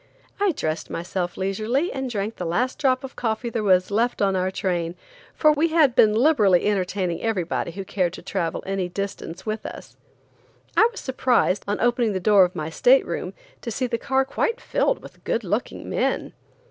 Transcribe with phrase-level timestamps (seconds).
[0.39, 4.35] I dressed myself leisurely and drank the last drop of coffee there was left on
[4.35, 4.95] our train,
[5.35, 9.97] for we had been liberally entertaining everybody who cared to travel any distance with us.
[10.75, 14.25] I was surprised, on opening the door of my state room, to see the car
[14.25, 16.33] quite filled with good looking men.